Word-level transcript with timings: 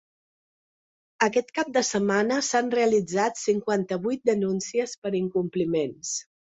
Aquest 1.27 1.53
cap 1.59 1.69
de 1.75 1.83
setmana, 1.91 2.41
s’han 2.49 2.73
realitzat 2.79 3.45
cinquanta-vuit 3.45 4.27
denúncies 4.35 5.01
per 5.05 5.17
incompliments. 5.25 6.21